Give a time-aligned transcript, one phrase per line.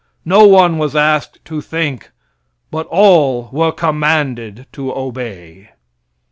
[0.25, 2.09] No one was asked to think,
[2.71, 5.69] but all were commanded to obey.